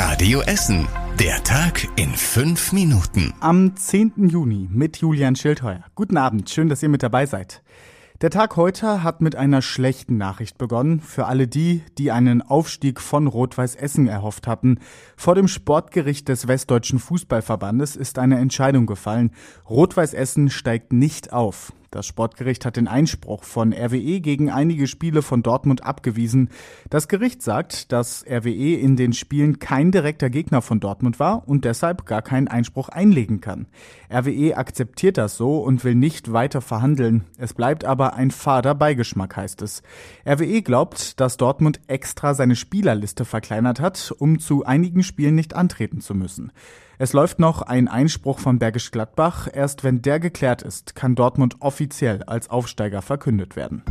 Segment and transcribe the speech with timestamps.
[0.00, 0.86] Radio Essen.
[1.18, 3.34] Der Tag in fünf Minuten.
[3.40, 4.28] Am 10.
[4.28, 5.82] Juni mit Julian Schildheuer.
[5.96, 7.64] Guten Abend, schön, dass ihr mit dabei seid.
[8.20, 13.00] Der Tag heute hat mit einer schlechten Nachricht begonnen für alle die, die einen Aufstieg
[13.00, 14.78] von Rot-Weiß Essen erhofft hatten.
[15.16, 19.32] Vor dem Sportgericht des Westdeutschen Fußballverbandes ist eine Entscheidung gefallen.
[19.68, 21.72] Rot-Weiß Essen steigt nicht auf.
[21.90, 26.50] Das Sportgericht hat den Einspruch von RWE gegen einige Spiele von Dortmund abgewiesen.
[26.90, 31.64] Das Gericht sagt, dass RWE in den Spielen kein direkter Gegner von Dortmund war und
[31.64, 33.68] deshalb gar keinen Einspruch einlegen kann.
[34.12, 37.24] RWE akzeptiert das so und will nicht weiter verhandeln.
[37.38, 39.82] Es bleibt aber ein fader Beigeschmack, heißt es.
[40.26, 46.02] RWE glaubt, dass Dortmund extra seine Spielerliste verkleinert hat, um zu einigen Spielen nicht antreten
[46.02, 46.52] zu müssen.
[47.00, 49.46] Es läuft noch ein Einspruch von Bergisch Gladbach.
[49.52, 53.84] Erst wenn der geklärt ist, kann Dortmund offiziell als Aufsteiger verkündet werden.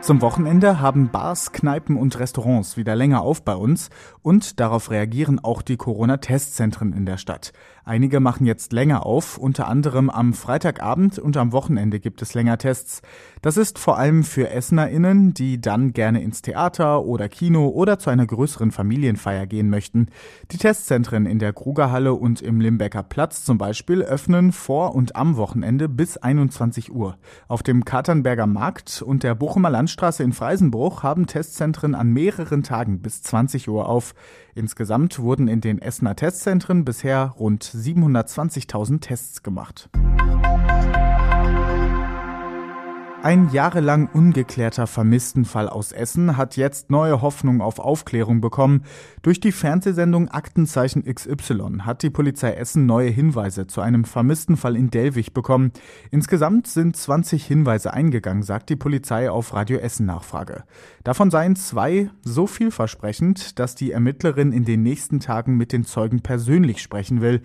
[0.00, 3.90] Zum Wochenende haben Bars, Kneipen und Restaurants wieder länger auf bei uns
[4.22, 7.52] und darauf reagieren auch die Corona-Testzentren in der Stadt.
[7.84, 12.56] Einige machen jetzt länger auf, unter anderem am Freitagabend und am Wochenende gibt es länger
[12.56, 13.02] Tests.
[13.40, 18.10] Das ist vor allem für EssenerInnen, die dann gerne ins Theater oder Kino oder zu
[18.10, 20.06] einer größeren Familienfeier gehen möchten.
[20.52, 25.36] Die Testzentren in der Krugerhalle und im Limbecker Platz zum Beispiel öffnen vor und am
[25.36, 27.18] Wochenende bis 21 Uhr.
[27.48, 33.00] Auf dem Katernberger Markt und der Bochumer Landstraße in Freisenbruch haben Testzentren an mehreren Tagen
[33.00, 34.14] bis 20 Uhr auf.
[34.54, 39.88] Insgesamt wurden in den Essener Testzentren bisher rund 720.000 Tests gemacht.
[43.22, 48.82] Ein jahrelang ungeklärter Vermisstenfall aus Essen hat jetzt neue Hoffnung auf Aufklärung bekommen.
[49.22, 54.90] Durch die Fernsehsendung Aktenzeichen XY hat die Polizei Essen neue Hinweise zu einem Vermisstenfall in
[54.90, 55.70] Delwig bekommen.
[56.10, 60.64] Insgesamt sind 20 Hinweise eingegangen, sagt die Polizei auf Radio Essen Nachfrage.
[61.04, 66.22] Davon seien zwei so vielversprechend, dass die Ermittlerin in den nächsten Tagen mit den Zeugen
[66.22, 67.42] persönlich sprechen will.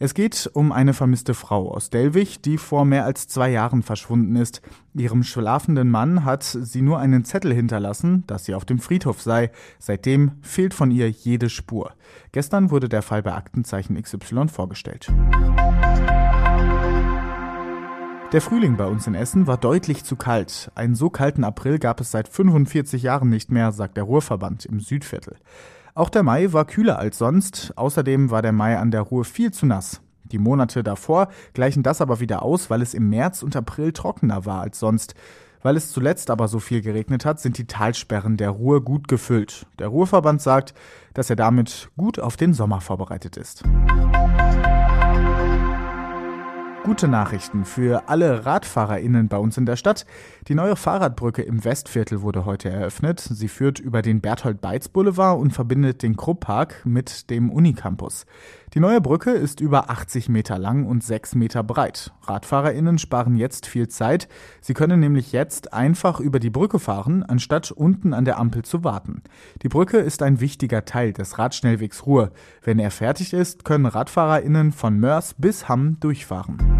[0.00, 4.36] Es geht um eine vermisste Frau aus Delwig, die vor mehr als zwei Jahren verschwunden
[4.36, 4.62] ist.
[4.94, 9.50] Ihrem schlafenden Mann hat sie nur einen Zettel hinterlassen, dass sie auf dem Friedhof sei.
[9.80, 11.94] Seitdem fehlt von ihr jede Spur.
[12.30, 15.12] Gestern wurde der Fall bei Aktenzeichen XY vorgestellt.
[18.32, 20.70] Der Frühling bei uns in Essen war deutlich zu kalt.
[20.76, 24.78] Einen so kalten April gab es seit 45 Jahren nicht mehr, sagt der Ruhrverband im
[24.78, 25.38] Südviertel.
[25.98, 27.72] Auch der Mai war kühler als sonst.
[27.74, 30.00] Außerdem war der Mai an der Ruhr viel zu nass.
[30.30, 34.46] Die Monate davor gleichen das aber wieder aus, weil es im März und April trockener
[34.46, 35.16] war als sonst.
[35.60, 39.66] Weil es zuletzt aber so viel geregnet hat, sind die Talsperren der Ruhr gut gefüllt.
[39.80, 40.72] Der Ruhrverband sagt,
[41.14, 43.64] dass er damit gut auf den Sommer vorbereitet ist.
[46.84, 50.06] Gute Nachrichten für alle RadfahrerInnen bei uns in der Stadt.
[50.46, 53.20] Die neue Fahrradbrücke im Westviertel wurde heute eröffnet.
[53.20, 58.24] Sie führt über den Berthold-Beitz-Boulevard und verbindet den Krupp-Park mit dem Unicampus.
[58.74, 62.12] Die neue Brücke ist über 80 Meter lang und 6 Meter breit.
[62.26, 64.28] RadfahrerInnen sparen jetzt viel Zeit.
[64.60, 68.84] Sie können nämlich jetzt einfach über die Brücke fahren, anstatt unten an der Ampel zu
[68.84, 69.22] warten.
[69.62, 72.30] Die Brücke ist ein wichtiger Teil des Radschnellwegs Ruhr.
[72.62, 76.77] Wenn er fertig ist, können RadfahrerInnen von Mörs bis Hamm durchfahren.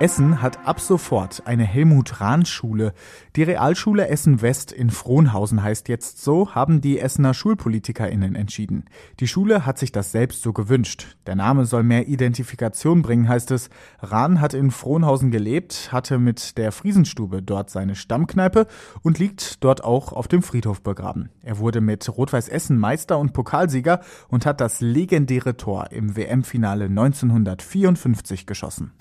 [0.00, 2.92] Essen hat ab sofort eine Helmut-Rahn-Schule.
[3.34, 8.84] Die Realschule Essen-West in Frohnhausen heißt jetzt so, haben die Essener SchulpolitikerInnen entschieden.
[9.18, 11.16] Die Schule hat sich das selbst so gewünscht.
[11.26, 13.70] Der Name soll mehr Identifikation bringen, heißt es.
[14.00, 18.68] Rahn hat in Frohnhausen gelebt, hatte mit der Friesenstube dort seine Stammkneipe
[19.02, 21.30] und liegt dort auch auf dem Friedhof begraben.
[21.42, 23.98] Er wurde mit Rot-Weiß Essen Meister und Pokalsieger
[24.28, 28.92] und hat das legendäre Tor im WM-Finale 1954 geschossen.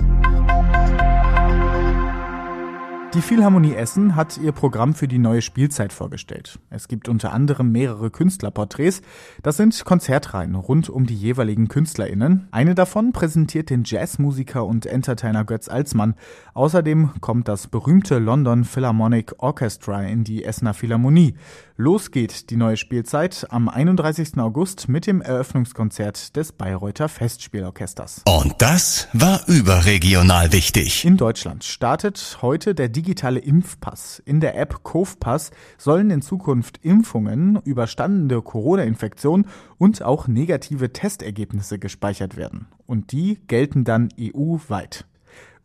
[3.14, 6.60] Die Philharmonie Essen hat ihr Programm für die neue Spielzeit vorgestellt.
[6.70, 9.02] Es gibt unter anderem mehrere Künstlerporträts.
[9.42, 12.50] Das sind Konzertreihen rund um die jeweiligen KünstlerInnen.
[12.52, 16.16] Eine davon präsentiert den Jazzmusiker und Entertainer Götz Alsmann.
[16.54, 21.36] Außerdem kommt das berühmte London Philharmonic Orchestra in die Essener Philharmonie.
[21.78, 24.38] Los geht die neue Spielzeit am 31.
[24.38, 28.24] August mit dem Eröffnungskonzert des Bayreuther Festspielorchesters.
[28.28, 31.06] Und das war überregional wichtig.
[31.06, 34.22] In Deutschland startet heute der digitale Impfpass.
[34.26, 39.46] In der App Kofpass sollen in Zukunft Impfungen, überstandene Corona-Infektion
[39.78, 42.68] und auch negative Testergebnisse gespeichert werden.
[42.88, 45.06] Und die gelten dann EU-weit.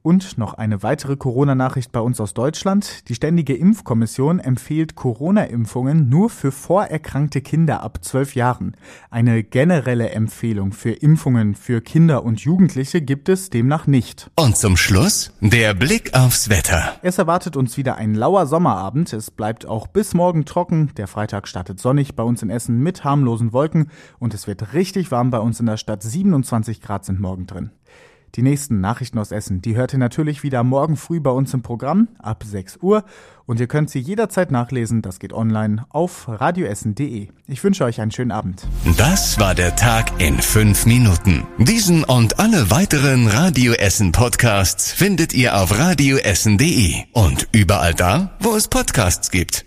[0.02, 3.08] Und noch eine weitere Corona-Nachricht bei uns aus Deutschland.
[3.08, 8.76] Die Ständige Impfkommission empfiehlt Corona-Impfungen nur für vorerkrankte Kinder ab zwölf Jahren.
[9.10, 14.28] Eine generelle Empfehlung für Impfungen für Kinder und Jugendliche gibt es demnach nicht.
[14.34, 16.96] Und zum Schluss der Blick aufs Wetter.
[17.02, 19.12] Es erwartet uns wieder ein lauer Sommerabend.
[19.12, 20.90] Es bleibt auch bis morgen trocken.
[20.96, 23.88] Der Freitag startet sonnig bei uns in Essen mit harmlosen Wolken
[24.18, 26.02] und es wird richtig warm bei uns in der Stadt.
[26.02, 27.70] 27 Grad sind morgen drin.
[28.34, 31.60] Die nächsten Nachrichten aus Essen, die hört ihr natürlich wieder morgen früh bei uns im
[31.60, 33.04] Programm ab 6 Uhr
[33.44, 35.02] und ihr könnt sie jederzeit nachlesen.
[35.02, 37.28] Das geht online auf radioessen.de.
[37.46, 38.66] Ich wünsche euch einen schönen Abend.
[38.96, 41.46] Das war der Tag in fünf Minuten.
[41.58, 48.56] Diesen und alle weiteren Radio Essen Podcasts findet ihr auf radioessen.de und überall da, wo
[48.56, 49.66] es Podcasts gibt.